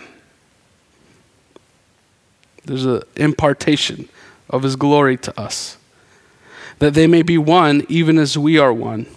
[2.66, 4.08] There's an impartation
[4.48, 5.78] of his glory to us.
[6.78, 9.08] That they may be one, even as we are one.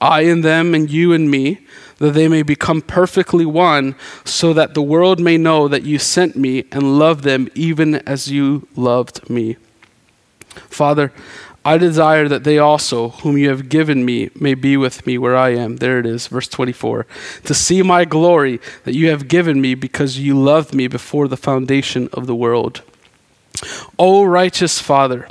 [0.00, 1.66] I and them, and you and me,
[1.98, 6.34] that they may become perfectly one, so that the world may know that you sent
[6.34, 9.58] me and love them even as you loved me.
[10.70, 11.12] Father,
[11.64, 15.36] I desire that they also, whom you have given me, may be with me where
[15.36, 15.76] I am.
[15.76, 17.06] There it is, verse 24.
[17.44, 21.36] To see my glory that you have given me because you loved me before the
[21.36, 22.82] foundation of the world.
[23.98, 25.28] O righteous Father,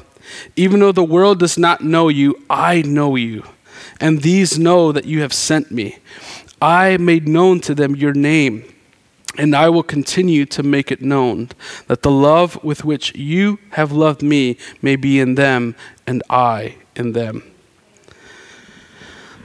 [0.56, 3.44] even though the world does not know you, I know you,
[4.00, 5.98] and these know that you have sent me.
[6.62, 8.66] I made known to them your name
[9.38, 11.50] and I will continue to make it known
[11.88, 15.76] that the love with which you have loved me may be in them
[16.10, 17.44] and I in them.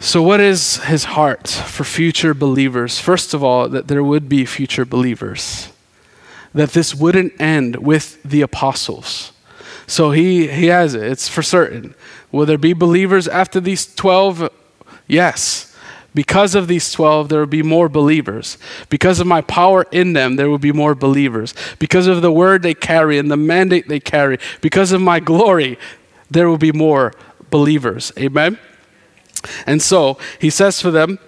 [0.00, 2.98] So, what is his heart for future believers?
[2.98, 5.68] First of all, that there would be future believers,
[6.54, 9.32] that this wouldn't end with the apostles.
[9.86, 11.94] So, he, he has it, it's for certain.
[12.32, 14.48] Will there be believers after these 12?
[15.06, 15.70] Yes.
[16.14, 18.56] Because of these 12, there will be more believers.
[18.88, 21.54] Because of my power in them, there will be more believers.
[21.78, 25.76] Because of the word they carry and the mandate they carry, because of my glory,
[26.30, 27.12] there will be more
[27.50, 28.12] believers.
[28.18, 28.58] Amen?
[29.66, 31.18] And so he says for them,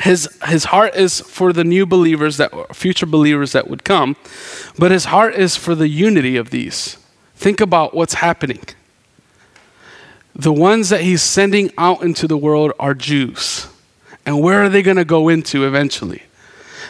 [0.00, 4.16] his, his heart is for the new believers, that future believers that would come,
[4.78, 6.96] but his heart is for the unity of these.
[7.34, 8.60] Think about what's happening.
[10.34, 13.66] The ones that he's sending out into the world are Jews.
[14.24, 16.22] And where are they going to go into eventually?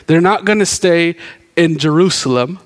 [0.06, 1.16] They're not going to stay
[1.56, 2.59] in Jerusalem.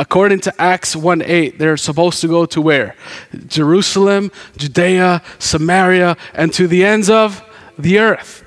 [0.00, 2.96] According to Acts 1 8, they're supposed to go to where?
[3.46, 7.44] Jerusalem, Judea, Samaria, and to the ends of
[7.78, 8.42] the earth.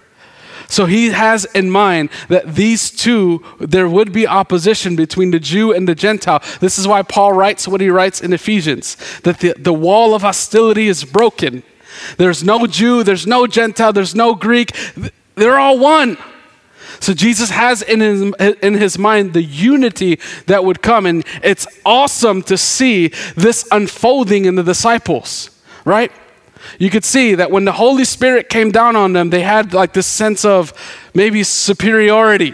[0.68, 5.72] So he has in mind that these two, there would be opposition between the Jew
[5.72, 6.42] and the Gentile.
[6.60, 10.24] This is why Paul writes what he writes in Ephesians that the, the wall of
[10.24, 11.62] hostility is broken.
[12.18, 14.72] There's no Jew, there's no Gentile, there's no Greek.
[15.36, 16.18] They're all one.
[17.04, 18.22] So Jesus has in his,
[18.62, 21.06] in his mind the unity that would come.
[21.06, 25.50] And it's awesome to see this unfolding in the disciples,
[25.84, 26.14] right?
[26.80, 29.92] You could see that when the Holy Spirit came down on them, they had like
[29.92, 30.72] this sense of
[31.14, 32.54] maybe superiority.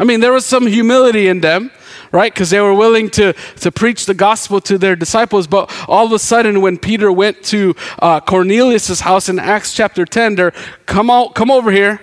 [0.00, 1.70] I mean, there was some humility in them,
[2.10, 2.34] right?
[2.34, 5.46] Because they were willing to, to preach the gospel to their disciples.
[5.46, 10.04] But all of a sudden, when Peter went to uh, Cornelius' house in Acts chapter
[10.04, 10.52] 10, they're,
[10.86, 12.00] come, out, come over here.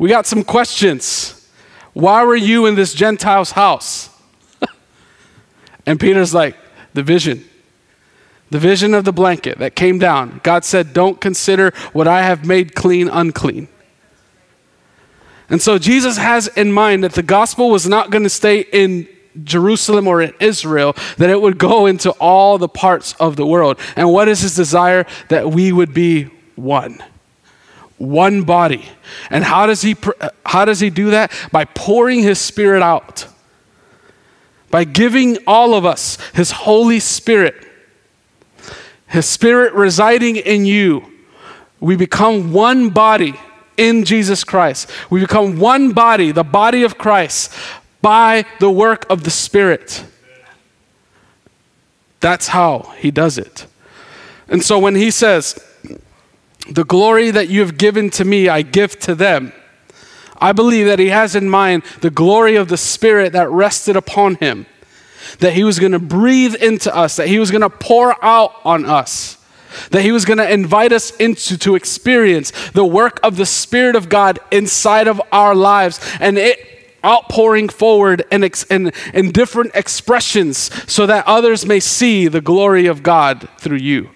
[0.00, 1.46] We got some questions.
[1.92, 4.08] Why were you in this Gentile's house?
[5.86, 6.56] and Peter's like,
[6.94, 7.44] the vision.
[8.48, 10.40] The vision of the blanket that came down.
[10.42, 13.68] God said, Don't consider what I have made clean unclean.
[15.50, 19.06] And so Jesus has in mind that the gospel was not going to stay in
[19.44, 23.78] Jerusalem or in Israel, that it would go into all the parts of the world.
[23.96, 25.04] And what is his desire?
[25.28, 27.02] That we would be one.
[28.00, 28.88] One body.
[29.28, 29.94] And how does he
[30.46, 31.30] how does he do that?
[31.52, 33.26] By pouring his spirit out.
[34.70, 37.66] By giving all of us his Holy Spirit.
[39.06, 41.12] His spirit residing in you.
[41.78, 43.34] We become one body
[43.76, 44.90] in Jesus Christ.
[45.10, 47.52] We become one body, the body of Christ,
[48.00, 50.06] by the work of the Spirit.
[52.20, 53.66] That's how he does it.
[54.48, 55.62] And so when he says,
[56.68, 59.52] The glory that you have given to me, I give to them,
[60.38, 64.36] I believe that he has in mind the glory of the Spirit that rested upon
[64.36, 64.66] him,
[65.38, 68.54] that he was going to breathe into us, that he was going to pour out
[68.64, 69.36] on us
[69.90, 73.94] that he was going to invite us into to experience the work of the spirit
[73.94, 76.58] of god inside of our lives and it
[77.04, 80.58] outpouring forward in, in, in different expressions
[80.90, 84.10] so that others may see the glory of God through you,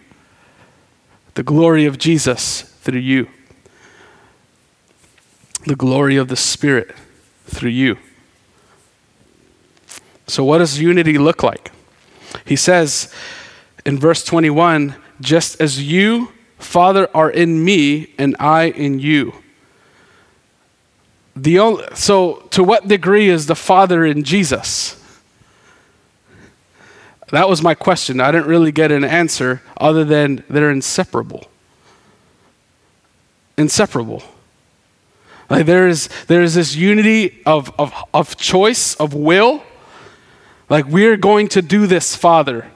[1.34, 3.28] the glory of Jesus through you,
[5.66, 6.94] the glory of the Spirit
[7.46, 7.98] through you.
[10.26, 11.70] So, what does unity look like?
[12.44, 13.12] He says
[13.84, 19.34] in verse 21 just as you, Father, are in me and I in you
[21.36, 25.00] The only, so, to what degree is the Father in Jesus?
[27.34, 28.20] That was my question.
[28.20, 31.48] I didn't really get an answer other than they're inseparable.
[33.58, 34.22] Inseparable.
[35.50, 39.64] Like there is, there is this unity of, of, of choice, of will.
[40.70, 42.70] Like we're going to do this, Father.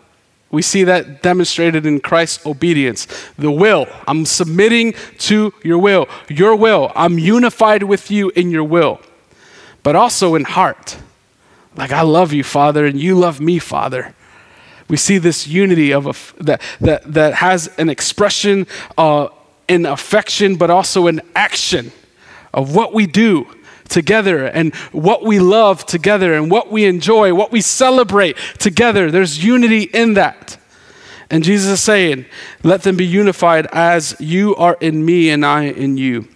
[0.51, 3.07] We see that demonstrated in Christ's obedience.
[3.39, 3.87] The will.
[4.09, 6.09] I'm submitting to your will.
[6.29, 6.91] Your will.
[6.97, 9.01] I'm unified with you in your will,
[9.85, 10.99] but also in heart.
[11.77, 14.17] Like, I love you, Father, and you love me, Father.
[14.89, 18.67] We see this unity of a, that, that, that has an expression
[18.97, 19.29] uh,
[19.69, 21.93] in affection, but also in action
[22.55, 23.47] of what we do
[23.89, 29.11] together and what we love together and what we enjoy, what we celebrate together.
[29.11, 30.59] There's unity in that.
[31.31, 32.25] And Jesus is saying,
[32.63, 36.29] Let them be unified as you are in me and I in you.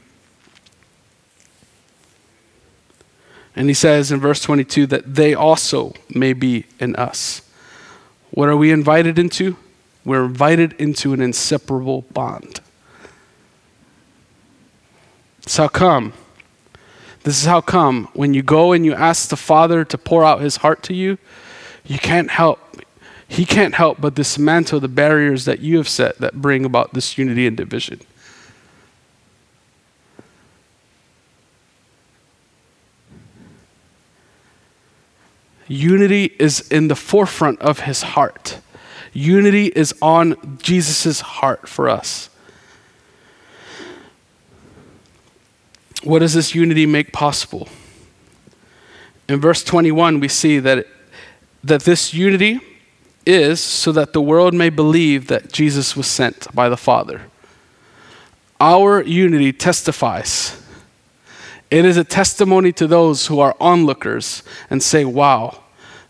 [3.55, 7.42] And he says in verse 22 that they also may be in us.
[8.33, 9.57] What are we invited into?
[10.05, 12.61] We're invited into an inseparable bond.
[15.47, 16.12] So, how come?
[17.24, 20.41] This is how come when you go and you ask the Father to pour out
[20.41, 21.18] his heart to you,
[21.85, 22.59] you can't help,
[23.28, 27.16] he can't help but dismantle the barriers that you have set that bring about this
[27.18, 28.01] unity and division.
[35.73, 38.59] Unity is in the forefront of his heart.
[39.14, 42.29] Unity is on Jesus' heart for us.
[46.03, 47.68] What does this unity make possible?
[49.31, 50.87] In verse 21, we see that,
[51.64, 52.61] that this unity
[53.25, 57.23] is so that the world may believe that Jesus was sent by the Father.
[58.61, 60.62] Our unity testifies.
[61.73, 65.62] It is a testimony to those who are onlookers and say, wow,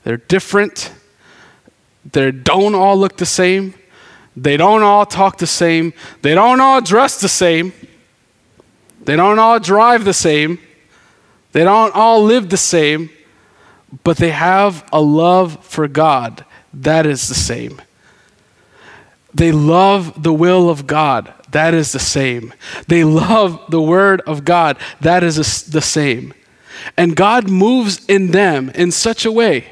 [0.02, 0.92] they're different.
[2.10, 3.74] They don't all look the same.
[4.36, 5.92] They don't all talk the same.
[6.22, 7.72] They don't all dress the same.
[9.04, 10.58] They don't all drive the same,
[11.52, 13.10] they don't all live the same,
[14.04, 17.82] but they have a love for God that is the same.
[19.34, 21.32] They love the will of God.
[21.52, 22.52] That is the same.
[22.88, 24.76] They love the word of God.
[25.00, 26.34] That is the same.
[26.96, 29.66] And God moves in them in such a way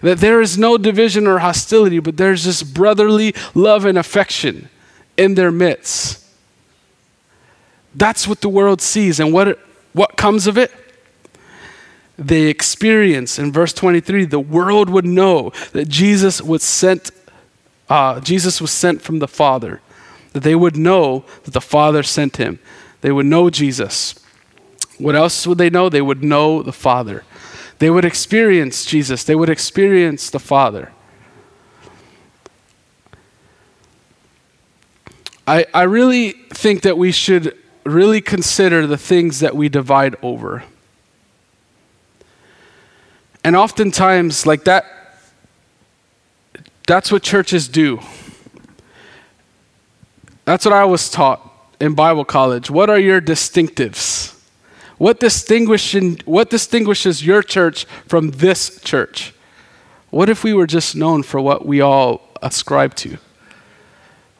[0.00, 4.68] that there is no division or hostility, but there's this brotherly love and affection
[5.16, 6.24] in their midst.
[7.94, 9.18] That's what the world sees.
[9.18, 9.58] And what,
[9.92, 10.70] what comes of it?
[12.16, 17.10] They experience, in verse 23, the world would know that Jesus was sent,
[17.88, 19.80] uh, Jesus was sent from the Father.
[20.38, 22.60] That they would know that the Father sent him.
[23.00, 24.14] They would know Jesus.
[24.96, 25.88] What else would they know?
[25.88, 27.24] They would know the Father.
[27.80, 29.24] They would experience Jesus.
[29.24, 30.92] They would experience the Father.
[35.44, 40.62] I, I really think that we should really consider the things that we divide over.
[43.42, 44.84] And oftentimes, like that,
[46.86, 47.98] that's what churches do.
[50.48, 51.42] That's what I was taught
[51.78, 52.70] in Bible college.
[52.70, 54.34] What are your distinctives?
[54.96, 59.34] What, distinguishing, what distinguishes your church from this church?
[60.08, 63.18] What if we were just known for what we all ascribe to?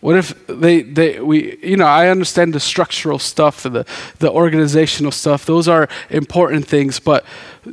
[0.01, 3.85] What if they, they we you know I understand the structural stuff the
[4.21, 7.25] the organizational stuff those are important things but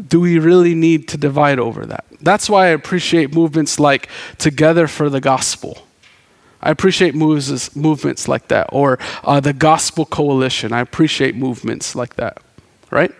[0.07, 2.03] do we really need to divide over that?
[2.19, 4.09] That's why I appreciate movements like
[4.39, 5.85] Together for the Gospel.
[6.65, 10.73] I appreciate moves, movements like that or uh, the Gospel Coalition.
[10.73, 12.41] I appreciate movements like that,
[12.91, 13.13] right?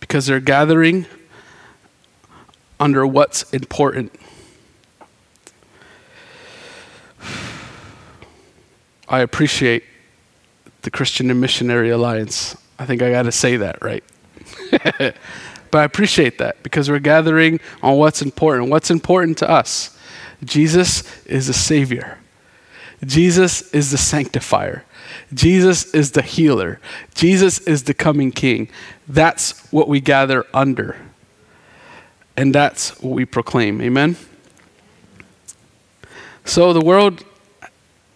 [0.00, 1.04] Because they're gathering
[2.80, 4.12] under what's important
[9.08, 9.84] I appreciate
[10.82, 12.56] the Christian and Missionary Alliance.
[12.78, 14.02] I think I got to say that, right?
[14.98, 15.14] but
[15.74, 18.68] I appreciate that because we're gathering on what's important.
[18.68, 19.95] What's important to us?
[20.44, 22.18] Jesus is the Savior,
[23.04, 24.84] Jesus is the sanctifier,
[25.32, 26.80] Jesus is the healer,
[27.14, 28.68] Jesus is the coming King.
[29.08, 30.96] That's what we gather under.
[32.36, 33.80] And that's what we proclaim.
[33.80, 34.16] Amen?
[36.44, 37.24] So the world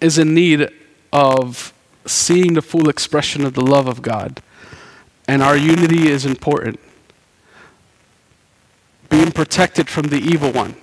[0.01, 0.68] is in need
[1.12, 1.73] of
[2.07, 4.43] seeing the full expression of the love of God.
[5.27, 6.81] And our unity is important.
[9.09, 10.77] Being protected from the evil one.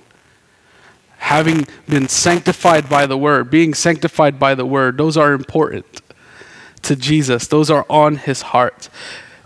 [1.28, 6.00] Having been sanctified by the word, being sanctified by the word, those are important.
[6.82, 7.46] to Jesus.
[7.46, 8.88] Those are on his heart.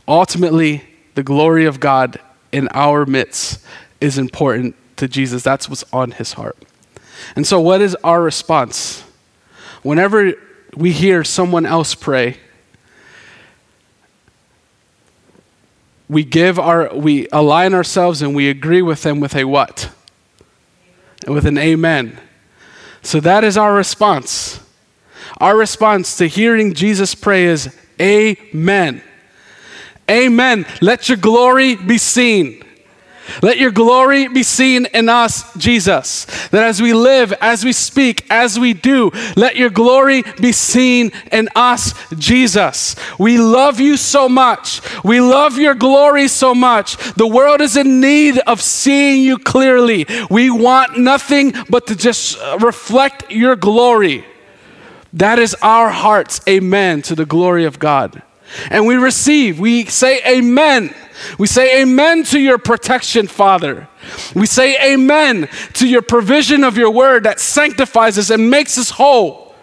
[0.07, 2.21] Ultimately, the glory of God
[2.53, 3.65] in our midst
[4.01, 5.43] is important to Jesus.
[5.43, 6.57] That's what's on his heart.
[7.35, 9.03] And so, what is our response?
[9.83, 10.35] Whenever
[10.77, 12.37] we hear someone else pray,
[16.09, 19.91] we give our we align ourselves and we agree with them with a what?
[21.27, 22.19] With an amen.
[23.03, 24.61] So that is our response.
[25.39, 29.03] Our response to hearing Jesus pray is amen.
[30.11, 30.67] Amen.
[30.81, 32.65] Let your glory be seen.
[33.43, 36.27] Let your glory be seen in us, Jesus.
[36.49, 41.13] That as we live, as we speak, as we do, let your glory be seen
[41.31, 42.97] in us, Jesus.
[43.19, 44.81] We love you so much.
[45.05, 46.97] We love your glory so much.
[47.15, 50.07] The world is in need of seeing you clearly.
[50.31, 54.25] We want nothing but to just reflect your glory.
[55.13, 58.23] That is our heart's amen to the glory of God.
[58.71, 60.95] And we receive, we say amen
[61.39, 63.89] we say amen to your protection, Father.
[64.35, 68.91] We say amen to your provision of your word that sanctifies us and makes us
[68.91, 69.55] whole.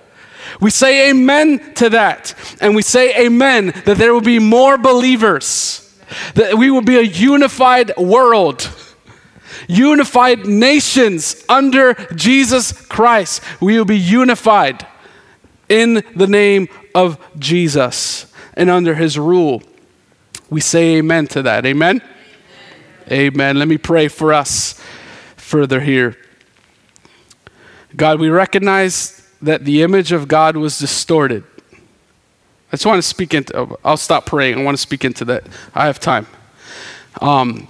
[0.62, 2.34] We say amen to that.
[2.62, 6.00] And we say amen that there will be more believers,
[6.36, 8.70] that we will be a unified world,
[9.68, 13.42] unified nations under Jesus Christ.
[13.62, 14.88] We will be unified
[15.68, 18.29] in the name of Jesus
[18.60, 19.64] and under his rule.
[20.49, 21.66] We say amen to that.
[21.66, 22.01] Amen?
[23.07, 23.34] Amen.
[23.34, 23.57] amen.
[23.57, 24.80] Let me pray for us
[25.38, 26.18] further here.
[27.95, 31.45] God, we recognize that the image of God was distorted.
[31.72, 34.60] I just want to speak into, I'll stop praying.
[34.60, 35.47] I want to speak into that.
[35.74, 36.28] I have time.
[37.22, 37.70] Um,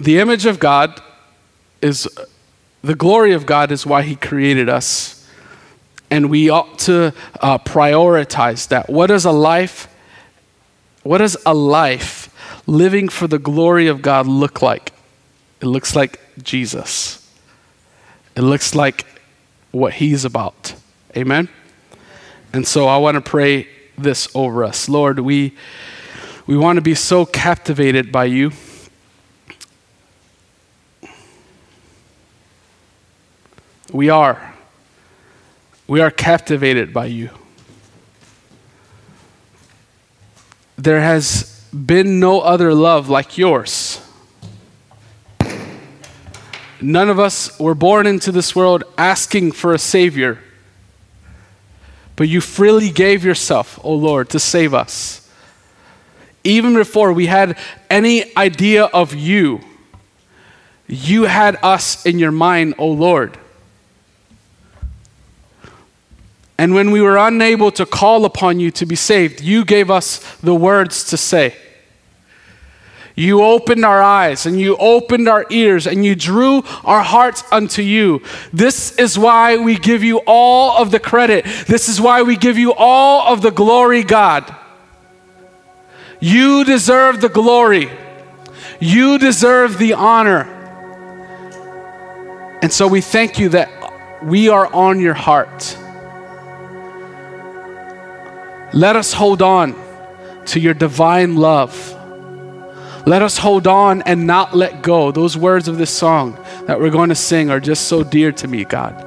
[0.00, 1.00] the image of God
[1.80, 2.06] is,
[2.82, 5.26] the glory of God is why He created us.
[6.10, 8.90] And we ought to uh, prioritize that.
[8.90, 9.88] What does a life
[11.04, 12.34] what does a life
[12.66, 14.92] living for the glory of God look like?
[15.60, 17.30] It looks like Jesus.
[18.34, 19.06] It looks like
[19.70, 20.74] what he's about.
[21.16, 21.48] Amen?
[22.52, 24.88] And so I want to pray this over us.
[24.88, 25.54] Lord, we,
[26.46, 28.52] we want to be so captivated by you.
[33.92, 34.54] We are.
[35.86, 37.30] We are captivated by you.
[40.76, 44.00] There has been no other love like yours.
[46.80, 50.38] None of us were born into this world asking for a Savior,
[52.16, 55.30] but you freely gave yourself, O oh Lord, to save us.
[56.42, 57.56] Even before we had
[57.88, 59.60] any idea of you,
[60.86, 63.38] you had us in your mind, O oh Lord.
[66.56, 70.36] And when we were unable to call upon you to be saved, you gave us
[70.36, 71.56] the words to say.
[73.16, 77.80] You opened our eyes and you opened our ears and you drew our hearts unto
[77.80, 78.22] you.
[78.52, 81.44] This is why we give you all of the credit.
[81.68, 84.52] This is why we give you all of the glory, God.
[86.20, 87.88] You deserve the glory.
[88.80, 90.50] You deserve the honor.
[92.62, 95.78] And so we thank you that we are on your heart.
[98.74, 99.76] Let us hold on
[100.46, 101.92] to your divine love.
[103.06, 105.12] Let us hold on and not let go.
[105.12, 108.48] Those words of this song that we're going to sing are just so dear to
[108.48, 109.00] me, God.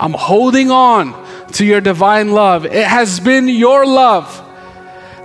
[0.00, 1.14] I'm holding on
[1.52, 2.66] to your divine love.
[2.66, 4.26] It has been your love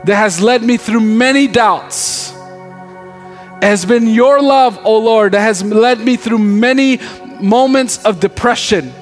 [0.05, 2.33] that has led me through many doubts.
[2.33, 6.99] It has been your love, O oh Lord, that has led me through many
[7.41, 8.93] moments of depression.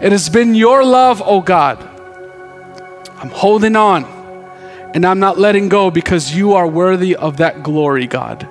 [0.00, 1.85] It has been your love, O oh God
[3.18, 4.04] I'm holding on
[4.94, 8.48] and I'm not letting go because you are worthy of that glory, God.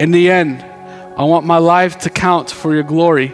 [0.00, 0.62] In the end,
[1.18, 3.28] I want my life to count for your glory.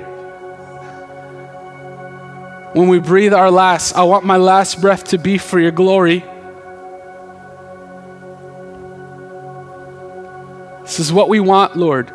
[2.74, 6.24] When we breathe our last, I want my last breath to be for your glory.
[10.82, 12.10] This is what we want, Lord.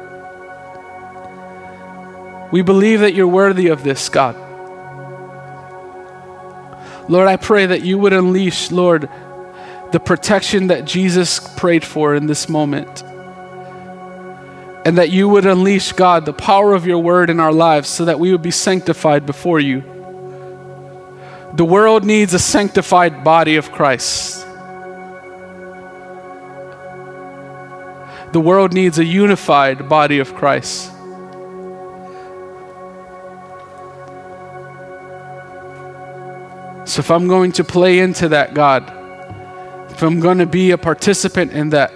[2.51, 4.35] We believe that you're worthy of this, God.
[7.11, 9.09] Lord, I pray that you would unleash, Lord,
[9.91, 13.03] the protection that Jesus prayed for in this moment.
[14.85, 18.05] And that you would unleash, God, the power of your word in our lives so
[18.05, 19.81] that we would be sanctified before you.
[21.55, 24.45] The world needs a sanctified body of Christ.
[28.31, 30.89] The world needs a unified body of Christ.
[36.91, 38.83] So if I'm going to play into that, God,
[39.91, 41.93] if I'm going to be a participant in that,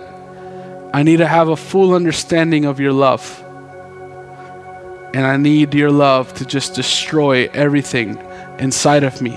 [0.94, 3.44] I need to have a full understanding of your love.
[5.14, 8.18] And I need your love to just destroy everything
[8.58, 9.32] inside of me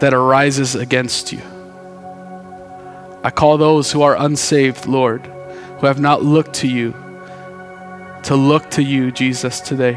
[0.00, 1.42] that arises against you.
[3.22, 5.24] I call those who are unsaved, Lord,
[5.78, 6.90] who have not looked to you,
[8.24, 9.96] to look to you, Jesus, today.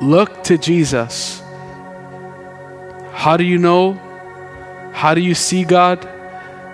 [0.00, 1.41] Look to Jesus.
[3.22, 3.92] How do you know?
[4.92, 6.08] How do you see God?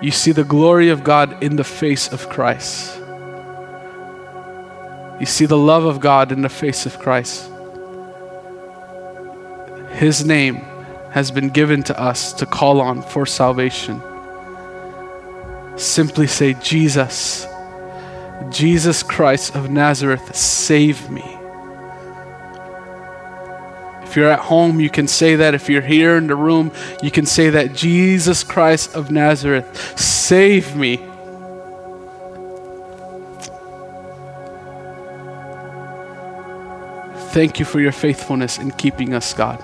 [0.00, 2.98] You see the glory of God in the face of Christ.
[5.20, 7.50] You see the love of God in the face of Christ.
[9.90, 10.54] His name
[11.10, 14.00] has been given to us to call on for salvation.
[15.76, 17.46] Simply say, Jesus,
[18.48, 21.37] Jesus Christ of Nazareth, save me.
[24.08, 25.54] If you're at home, you can say that.
[25.54, 30.74] If you're here in the room, you can say that Jesus Christ of Nazareth, save
[30.74, 30.96] me.
[37.32, 39.62] Thank you for your faithfulness in keeping us, God.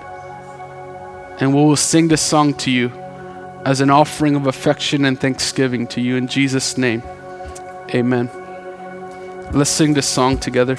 [1.41, 2.93] And we will sing this song to you
[3.65, 7.03] as an offering of affection and thanksgiving to you in Jesus' name.
[7.95, 8.29] Amen.
[9.53, 10.77] Let's sing this song together.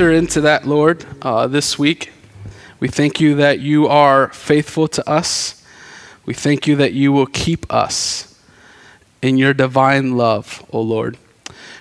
[0.00, 2.10] Enter into that, Lord, uh, this week.
[2.78, 5.62] We thank you that you are faithful to us.
[6.24, 8.40] We thank you that you will keep us
[9.20, 11.18] in your divine love, O Lord.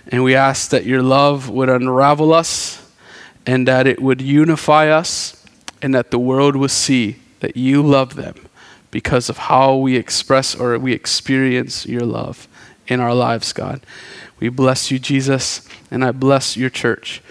[0.09, 2.85] And we ask that your love would unravel us
[3.45, 5.45] and that it would unify us
[5.81, 8.35] and that the world will see that you love them
[8.91, 12.49] because of how we express or we experience your love
[12.85, 13.79] in our lives, God.
[14.41, 17.21] We bless you, Jesus, and I bless your church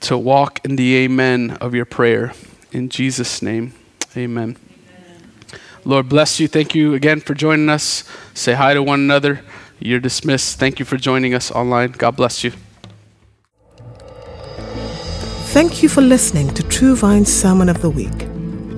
[0.00, 2.32] to walk in the amen of your prayer.
[2.72, 3.74] In Jesus' name,
[4.16, 4.56] amen.
[4.88, 5.60] amen.
[5.84, 6.48] Lord bless you.
[6.48, 8.04] Thank you again for joining us.
[8.34, 9.40] Say hi to one another.
[9.78, 10.58] You're dismissed.
[10.58, 11.92] Thank you for joining us online.
[11.92, 12.52] God bless you.
[15.52, 18.16] Thank you for listening to True Vine's Sermon of the Week.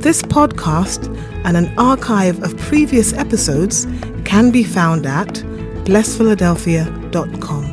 [0.01, 1.07] This podcast
[1.45, 3.87] and an archive of previous episodes
[4.25, 5.29] can be found at
[5.85, 7.72] blessphiladelphia.com.